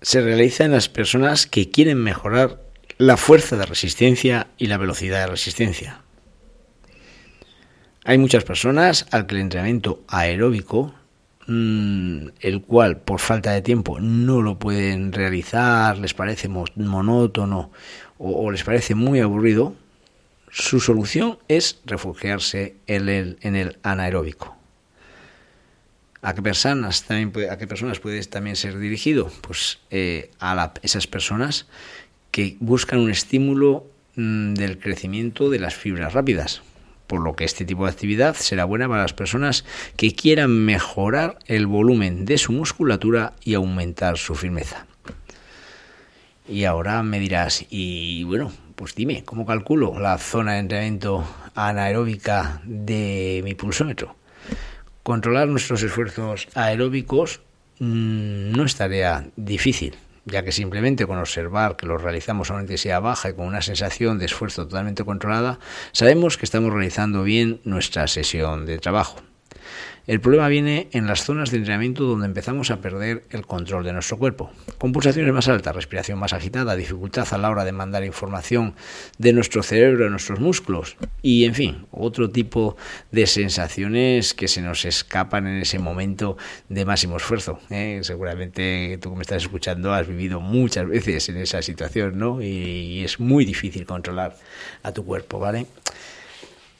Se 0.00 0.22
realiza 0.22 0.64
en 0.64 0.72
las 0.72 0.88
personas 0.88 1.46
que 1.46 1.70
quieren 1.70 1.98
mejorar 1.98 2.62
la 2.96 3.18
fuerza 3.18 3.58
de 3.58 3.66
resistencia 3.66 4.46
y 4.56 4.68
la 4.68 4.78
velocidad 4.78 5.20
de 5.20 5.26
resistencia. 5.26 6.00
Hay 8.04 8.16
muchas 8.16 8.44
personas 8.44 9.06
al 9.10 9.26
que 9.26 9.34
el 9.34 9.42
entrenamiento 9.42 10.02
aeróbico, 10.08 10.94
el 11.48 12.62
cual 12.66 12.98
por 12.98 13.20
falta 13.20 13.52
de 13.52 13.62
tiempo 13.62 13.98
no 14.00 14.42
lo 14.42 14.58
pueden 14.58 15.12
realizar, 15.12 15.98
les 15.98 16.14
parece 16.14 16.48
monótono 16.48 17.70
o, 18.18 18.50
les 18.50 18.62
parece 18.62 18.94
muy 18.94 19.20
aburrido, 19.20 19.74
su 20.50 20.80
solución 20.80 21.38
es 21.48 21.80
refugiarse 21.84 22.76
en 22.86 23.08
el, 23.08 23.78
anaeróbico. 23.82 24.56
¿A 26.20 26.34
qué 26.34 26.42
personas 26.42 27.02
también 27.02 27.32
puede, 27.32 27.50
a 27.50 27.58
qué 27.58 27.66
personas 27.66 27.98
puede 27.98 28.22
también 28.24 28.54
ser 28.54 28.78
dirigido? 28.78 29.32
Pues 29.40 29.80
eh, 29.90 30.30
a 30.38 30.72
esas 30.82 31.08
personas 31.08 31.66
que 32.30 32.56
buscan 32.60 33.00
un 33.00 33.10
estímulo 33.10 33.86
mm, 34.14 34.54
del 34.54 34.78
crecimiento 34.78 35.50
de 35.50 35.58
las 35.58 35.74
fibras 35.74 36.12
rápidas, 36.12 36.62
por 37.12 37.20
lo 37.20 37.36
que 37.36 37.44
este 37.44 37.66
tipo 37.66 37.84
de 37.84 37.90
actividad 37.90 38.34
será 38.36 38.64
buena 38.64 38.88
para 38.88 39.02
las 39.02 39.12
personas 39.12 39.66
que 39.98 40.14
quieran 40.14 40.64
mejorar 40.64 41.38
el 41.44 41.66
volumen 41.66 42.24
de 42.24 42.38
su 42.38 42.52
musculatura 42.52 43.34
y 43.44 43.52
aumentar 43.52 44.16
su 44.16 44.34
firmeza. 44.34 44.86
Y 46.48 46.64
ahora 46.64 47.02
me 47.02 47.20
dirás, 47.20 47.66
y 47.68 48.24
bueno, 48.24 48.50
pues 48.76 48.94
dime, 48.94 49.24
¿cómo 49.26 49.44
calculo 49.44 49.98
la 50.00 50.16
zona 50.16 50.54
de 50.54 50.60
entrenamiento 50.60 51.22
anaeróbica 51.54 52.62
de 52.64 53.42
mi 53.44 53.54
pulsómetro? 53.54 54.16
Controlar 55.02 55.48
nuestros 55.48 55.82
esfuerzos 55.82 56.48
aeróbicos 56.54 57.42
mm, 57.78 58.52
no 58.52 58.64
es 58.64 58.74
tarea 58.74 59.26
difícil 59.36 59.96
ya 60.24 60.42
que 60.42 60.52
simplemente 60.52 61.06
con 61.06 61.18
observar 61.18 61.76
que 61.76 61.86
lo 61.86 61.98
realizamos 61.98 62.50
a 62.50 62.54
una 62.54 62.62
baja 63.00 63.30
y 63.30 63.34
con 63.34 63.46
una 63.46 63.62
sensación 63.62 64.18
de 64.18 64.26
esfuerzo 64.26 64.66
totalmente 64.66 65.04
controlada, 65.04 65.58
sabemos 65.92 66.36
que 66.36 66.44
estamos 66.44 66.72
realizando 66.72 67.22
bien 67.22 67.60
nuestra 67.64 68.06
sesión 68.06 68.66
de 68.66 68.78
trabajo. 68.78 69.16
El 70.08 70.20
problema 70.20 70.48
viene 70.48 70.88
en 70.90 71.06
las 71.06 71.22
zonas 71.22 71.52
de 71.52 71.58
entrenamiento 71.58 72.02
donde 72.02 72.26
empezamos 72.26 72.72
a 72.72 72.80
perder 72.80 73.22
el 73.30 73.46
control 73.46 73.84
de 73.84 73.92
nuestro 73.92 74.18
cuerpo. 74.18 74.50
Con 74.78 74.90
pulsaciones 74.90 75.32
más 75.32 75.46
altas, 75.46 75.76
respiración 75.76 76.18
más 76.18 76.32
agitada, 76.32 76.74
dificultad 76.74 77.28
a 77.30 77.38
la 77.38 77.48
hora 77.48 77.64
de 77.64 77.70
mandar 77.70 78.02
información 78.02 78.74
de 79.18 79.32
nuestro 79.32 79.62
cerebro 79.62 80.06
a 80.06 80.10
nuestros 80.10 80.40
músculos 80.40 80.96
y, 81.22 81.44
en 81.44 81.54
fin, 81.54 81.86
otro 81.92 82.30
tipo 82.30 82.76
de 83.12 83.28
sensaciones 83.28 84.34
que 84.34 84.48
se 84.48 84.60
nos 84.60 84.84
escapan 84.84 85.46
en 85.46 85.58
ese 85.58 85.78
momento 85.78 86.36
de 86.68 86.84
máximo 86.84 87.16
esfuerzo. 87.18 87.60
¿eh? 87.70 88.00
Seguramente 88.02 88.98
tú 89.00 89.10
que 89.10 89.16
me 89.16 89.22
estás 89.22 89.44
escuchando 89.44 89.94
has 89.94 90.08
vivido 90.08 90.40
muchas 90.40 90.88
veces 90.88 91.28
en 91.28 91.36
esa 91.36 91.62
situación, 91.62 92.18
¿no? 92.18 92.42
Y 92.42 93.04
es 93.04 93.20
muy 93.20 93.44
difícil 93.44 93.86
controlar 93.86 94.36
a 94.82 94.90
tu 94.90 95.04
cuerpo, 95.04 95.38
¿vale? 95.38 95.66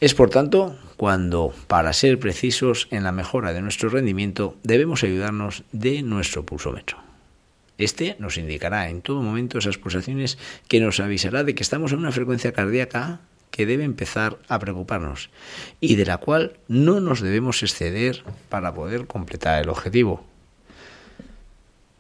Es 0.03 0.15
por 0.15 0.31
tanto 0.31 0.77
cuando, 0.97 1.55
para 1.69 1.93
ser 1.93 2.19
precisos 2.19 2.89
en 2.91 3.05
la 3.05 3.13
mejora 3.13 3.53
de 3.53 3.63
nuestro 3.63 3.89
rendimiento, 3.89 4.57
debemos 4.65 5.05
ayudarnos 5.05 5.63
de 5.71 6.03
nuestro 6.03 6.45
pulsómetro. 6.45 6.99
Este 7.79 8.17
nos 8.19 8.37
indicará 8.37 8.89
en 8.89 9.01
todo 9.01 9.23
momento 9.23 9.59
esas 9.59 9.79
pulsaciones 9.79 10.39
que 10.67 10.81
nos 10.81 10.99
avisará 10.99 11.45
de 11.45 11.55
que 11.55 11.63
estamos 11.63 11.93
en 11.93 12.01
una 12.01 12.11
frecuencia 12.11 12.51
cardíaca 12.51 13.21
que 13.53 13.65
debe 13.65 13.85
empezar 13.85 14.39
a 14.49 14.59
preocuparnos 14.59 15.31
y 15.79 15.95
de 15.95 16.05
la 16.05 16.17
cual 16.17 16.57
no 16.67 16.99
nos 16.99 17.21
debemos 17.21 17.63
exceder 17.63 18.25
para 18.49 18.75
poder 18.75 19.07
completar 19.07 19.63
el 19.63 19.69
objetivo. 19.69 20.25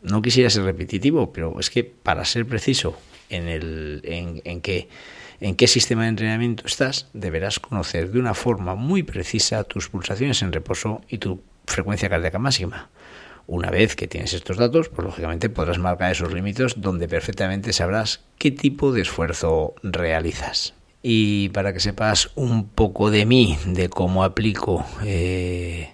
No 0.03 0.23
quisiera 0.23 0.51
ser 0.51 0.65
repetitivo, 0.65 1.33
pero 1.33 1.61
es 1.61 1.71
que 1.71 1.85
para 1.85 2.25
ser 2.25 2.47
preciso 2.47 2.99
en, 3.29 3.47
el, 3.47 4.01
en, 4.03 4.43
en 4.45 4.61
que 4.61 4.89
en 5.43 5.57
qué 5.57 5.67
sistema 5.67 6.05
de 6.05 6.11
entrenamiento 6.11 6.65
estás, 6.67 7.09
deberás 7.13 7.59
conocer 7.59 8.13
de 8.13 8.21
una 8.21 8.33
forma 8.33 8.77
muy 8.77 9.03
precisa 9.03 9.65
tus 9.65 9.89
pulsaciones 9.89 10.41
en 10.41 10.53
reposo 10.53 11.01
y 11.09 11.19
tu 11.19 11.43
frecuencia 11.67 12.09
cardíaca 12.09 12.39
máxima. 12.39 12.91
Una 13.49 13.69
vez 13.69 13.97
que 13.97 14.07
tienes 14.07 14.35
estos 14.35 14.57
datos, 14.57 14.89
pues 14.89 15.05
lógicamente 15.05 15.51
podrás 15.51 15.79
marcar 15.79 16.13
esos 16.13 16.33
límites 16.33 16.75
donde 16.81 17.09
perfectamente 17.09 17.73
sabrás 17.73 18.21
qué 18.39 18.53
tipo 18.53 18.93
de 18.93 19.03
esfuerzo 19.03 19.75
realizas. 19.83 20.75
Y 21.03 21.49
para 21.49 21.73
que 21.73 21.81
sepas 21.81 22.31
un 22.37 22.69
poco 22.69 23.11
de 23.11 23.27
mí, 23.27 23.59
de 23.67 23.89
cómo 23.89 24.23
aplico 24.23 24.87
eh, 25.05 25.93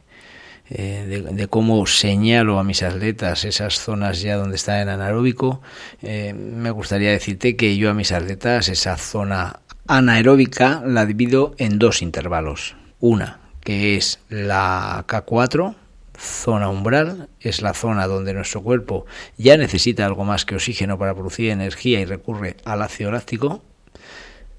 eh, 0.71 1.25
de, 1.33 1.49
cómo 1.49 1.87
señalo 1.87 2.59
a 2.59 2.65
mis 2.65 2.83
atletas 2.83 3.45
esas 3.45 3.81
zonas 3.81 4.21
ya 4.21 4.37
donde 4.37 4.57
está 4.57 4.83
en 4.83 4.91
anaeróbico, 4.91 5.63
eh, 6.03 6.35
me 6.35 6.71
gustaría 6.71 7.11
decirte 7.11 7.57
que 7.57 7.77
yo 7.77 7.91
a 7.91 7.95
mis 7.95 8.13
atletas 8.13 8.69
esa 8.69 8.97
zona 8.99 9.61
anaeróbica 9.87 10.83
la 10.85 11.07
divido 11.07 11.55
en 11.57 11.79
dos 11.79 12.03
intervalos. 12.03 12.77
Una, 13.01 13.41
que 13.61 13.97
es 13.97 14.21
la 14.29 15.05
K4, 15.09 15.75
zona 16.19 16.69
umbral, 16.69 17.29
es 17.41 17.63
la 17.63 17.73
zona 17.73 18.07
donde 18.07 18.35
nuestro 18.35 18.63
cuerpo 18.63 19.07
ya 19.39 19.57
necesita 19.57 20.05
algo 20.05 20.25
más 20.25 20.45
que 20.45 20.57
oxígeno 20.57 20.99
para 20.99 21.15
producir 21.15 21.51
energía 21.51 22.01
y 22.01 22.05
recurre 22.05 22.57
al 22.65 22.83
ácido 22.83 23.11
láctico, 23.11 23.63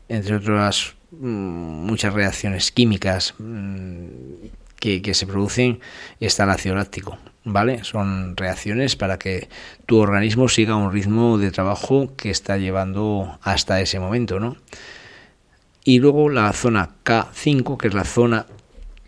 entre 0.07 0.37
otras 0.37 0.95
mm, 1.11 1.85
muchas 1.85 2.13
reacciones 2.13 2.71
químicas 2.71 3.35
que, 4.79 5.13
se 5.13 5.27
producen 5.27 5.79
está 6.19 6.43
el 6.43 6.51
ácido 6.51 6.75
láctico. 6.75 7.17
¿Vale? 7.45 7.83
Son 7.83 8.35
reacciones 8.35 8.95
para 8.95 9.17
que 9.17 9.49
tu 9.85 9.97
organismo 9.97 10.49
siga 10.49 10.75
un 10.75 10.91
ritmo 10.91 11.37
de 11.37 11.51
trabajo 11.51 12.13
que 12.15 12.29
está 12.29 12.57
llevando 12.57 13.39
hasta 13.41 13.81
ese 13.81 13.99
momento, 13.99 14.39
¿no? 14.39 14.57
Y 15.83 15.99
luego 15.99 16.29
la 16.29 16.51
zona 16.53 16.89
K5, 17.03 17.77
que 17.77 17.87
es 17.87 17.93
la 17.93 18.03
zona 18.03 18.45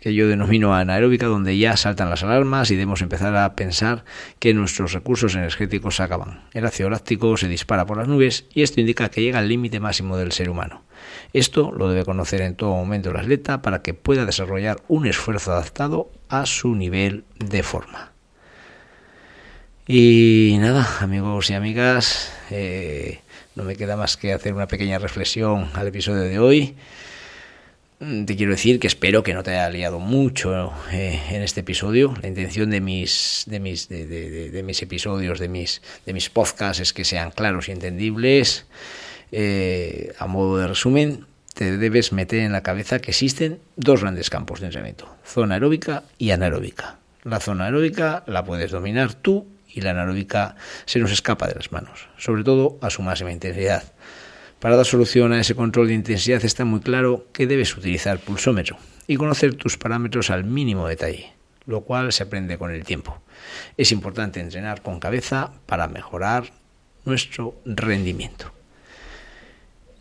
que 0.02 0.14
yo 0.14 0.26
denomino 0.26 0.74
anaeróbica, 0.74 1.26
donde 1.26 1.56
ya 1.56 1.76
saltan 1.76 2.10
las 2.10 2.24
alarmas 2.24 2.72
y 2.72 2.74
debemos 2.74 3.02
empezar 3.02 3.36
a 3.36 3.54
pensar 3.54 4.04
que 4.40 4.52
nuestros 4.52 4.92
recursos 4.92 5.36
energéticos 5.36 5.94
se 5.94 6.02
acaban. 6.02 6.42
El 6.52 6.66
ácido 6.66 6.90
láctico 6.90 7.36
se 7.36 7.46
dispara 7.46 7.86
por 7.86 7.98
las 7.98 8.08
nubes 8.08 8.46
y 8.52 8.62
esto 8.62 8.80
indica 8.80 9.10
que 9.10 9.22
llega 9.22 9.38
al 9.38 9.48
límite 9.48 9.78
máximo 9.78 10.16
del 10.16 10.32
ser 10.32 10.50
humano. 10.50 10.82
Esto 11.32 11.70
lo 11.70 11.88
debe 11.88 12.04
conocer 12.04 12.40
en 12.40 12.56
todo 12.56 12.74
momento 12.74 13.10
el 13.10 13.16
atleta 13.16 13.62
para 13.62 13.82
que 13.82 13.94
pueda 13.94 14.26
desarrollar 14.26 14.82
un 14.88 15.06
esfuerzo 15.06 15.52
adaptado 15.52 16.10
a 16.28 16.46
su 16.46 16.74
nivel 16.74 17.22
de 17.38 17.62
forma. 17.62 18.10
Y 19.86 20.56
nada, 20.58 20.98
amigos 20.98 21.48
y 21.50 21.54
amigas, 21.54 22.32
eh, 22.50 23.20
no 23.54 23.62
me 23.62 23.76
queda 23.76 23.96
más 23.96 24.16
que 24.16 24.32
hacer 24.32 24.52
una 24.52 24.66
pequeña 24.66 24.98
reflexión 24.98 25.70
al 25.74 25.86
episodio 25.86 26.22
de 26.22 26.40
hoy. 26.40 26.76
Mm, 28.02 28.24
te 28.24 28.34
quiero 28.34 28.50
decir 28.50 28.80
que 28.80 28.88
espero 28.88 29.22
que 29.22 29.32
no 29.32 29.44
te 29.44 29.52
haya 29.52 29.70
liado 29.70 30.00
mucho 30.00 30.72
eh, 30.90 31.22
en 31.30 31.40
este 31.42 31.60
episodio. 31.60 32.12
La 32.20 32.26
intención 32.26 32.68
de 32.68 32.80
mis, 32.80 33.44
de 33.46 33.60
mis, 33.60 33.88
de, 33.88 34.60
mis 34.64 34.82
episodios, 34.82 35.38
de 35.38 35.46
mis, 35.46 35.82
de 36.04 36.12
mis 36.12 36.28
podcasts 36.28 36.80
es 36.80 36.92
que 36.92 37.04
sean 37.04 37.30
claros 37.30 37.68
y 37.68 37.72
entendibles. 37.72 38.66
Eh, 39.30 40.12
a 40.18 40.26
modo 40.26 40.58
de 40.58 40.66
resumen, 40.66 41.26
te 41.54 41.76
debes 41.78 42.12
meter 42.12 42.40
en 42.40 42.50
la 42.50 42.64
cabeza 42.64 42.98
que 42.98 43.12
existen 43.12 43.60
dos 43.76 44.00
grandes 44.00 44.30
campos 44.30 44.58
de 44.58 44.66
entrenamiento, 44.66 45.08
zona 45.24 45.54
aeróbica 45.54 46.02
y 46.18 46.32
anaeróbica. 46.32 46.98
La 47.22 47.38
zona 47.38 47.66
aeróbica 47.66 48.24
la 48.26 48.44
puedes 48.44 48.72
dominar 48.72 49.14
tú 49.14 49.46
y 49.68 49.80
la 49.80 49.90
anaeróbica 49.90 50.56
se 50.86 50.98
nos 50.98 51.12
escapa 51.12 51.46
de 51.46 51.54
las 51.54 51.70
manos, 51.70 52.08
sobre 52.18 52.42
todo 52.42 52.78
a 52.80 52.90
su 52.90 53.00
máxima 53.02 53.30
intensidad. 53.30 53.84
Para 54.62 54.76
dar 54.76 54.86
solución 54.86 55.32
a 55.32 55.40
ese 55.40 55.56
control 55.56 55.88
de 55.88 55.94
intensidad 55.94 56.44
está 56.44 56.64
muy 56.64 56.78
claro 56.78 57.26
que 57.32 57.48
debes 57.48 57.76
utilizar 57.76 58.20
pulsómetro 58.20 58.76
y 59.08 59.16
conocer 59.16 59.56
tus 59.56 59.76
parámetros 59.76 60.30
al 60.30 60.44
mínimo 60.44 60.86
detalle, 60.86 61.32
lo 61.66 61.80
cual 61.80 62.12
se 62.12 62.22
aprende 62.22 62.58
con 62.58 62.70
el 62.70 62.84
tiempo. 62.84 63.20
Es 63.76 63.90
importante 63.90 64.38
entrenar 64.38 64.80
con 64.80 65.00
cabeza 65.00 65.50
para 65.66 65.88
mejorar 65.88 66.52
nuestro 67.04 67.56
rendimiento. 67.64 68.52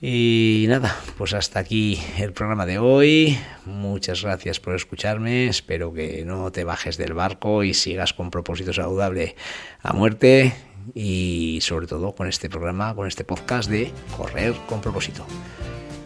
Y 0.04 0.66
nada, 0.68 1.00
pues 1.16 1.36
hasta 1.36 1.60
aquí 1.60 2.02
el 2.18 2.34
programa 2.34 2.66
de 2.66 2.80
hoy. 2.80 3.38
Muchas 3.66 4.24
gracias 4.24 4.60
por 4.60 4.74
escucharme. 4.74 5.46
Espero 5.46 5.94
que 5.94 6.26
no 6.26 6.52
te 6.52 6.64
bajes 6.64 6.98
del 6.98 7.14
barco 7.14 7.64
y 7.64 7.76
sigas 7.76 8.12
con 8.14 8.32
propósito 8.32 8.74
saludable 8.74 9.36
a 9.84 9.94
muerte 9.94 10.56
y 10.96 11.60
sobre 11.62 11.86
todo 11.86 12.16
con 12.16 12.28
este 12.28 12.50
programa, 12.50 12.96
con 12.96 13.08
este 13.08 13.24
podcast 13.24 13.70
de 13.70 13.92
Correr 14.18 14.56
con 14.68 14.82
propósito. 14.82 15.24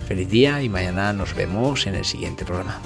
Feliz 0.09 0.29
día 0.29 0.61
y 0.61 0.67
mañana 0.67 1.13
nos 1.13 1.33
vemos 1.33 1.87
en 1.87 1.95
el 1.95 2.03
siguiente 2.03 2.43
programa. 2.43 2.81